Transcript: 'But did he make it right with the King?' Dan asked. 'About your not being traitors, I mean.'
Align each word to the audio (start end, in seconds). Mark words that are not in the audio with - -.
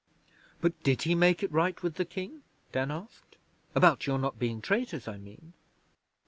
'But 0.61 0.81
did 0.81 1.03
he 1.03 1.13
make 1.13 1.43
it 1.43 1.51
right 1.51 1.79
with 1.83 1.93
the 1.93 2.05
King?' 2.05 2.41
Dan 2.71 2.89
asked. 2.89 3.37
'About 3.75 4.07
your 4.07 4.17
not 4.17 4.39
being 4.39 4.59
traitors, 4.59 5.07
I 5.07 5.19
mean.' 5.19 5.53